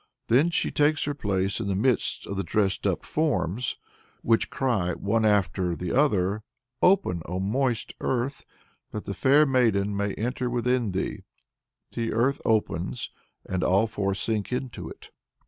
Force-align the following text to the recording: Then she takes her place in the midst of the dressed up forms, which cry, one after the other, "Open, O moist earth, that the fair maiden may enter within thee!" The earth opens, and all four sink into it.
Then 0.29 0.49
she 0.49 0.71
takes 0.71 1.03
her 1.03 1.13
place 1.13 1.59
in 1.59 1.67
the 1.67 1.75
midst 1.75 2.25
of 2.25 2.35
the 2.35 2.43
dressed 2.43 2.87
up 2.87 3.05
forms, 3.05 3.77
which 4.23 4.49
cry, 4.49 4.93
one 4.95 5.23
after 5.25 5.75
the 5.75 5.91
other, 5.95 6.41
"Open, 6.81 7.21
O 7.27 7.39
moist 7.39 7.93
earth, 8.01 8.43
that 8.89 9.05
the 9.05 9.13
fair 9.13 9.45
maiden 9.45 9.95
may 9.95 10.15
enter 10.15 10.49
within 10.49 10.93
thee!" 10.93 11.21
The 11.91 12.13
earth 12.13 12.41
opens, 12.45 13.11
and 13.45 13.63
all 13.63 13.85
four 13.85 14.15
sink 14.15 14.51
into 14.51 14.89
it. 14.89 15.11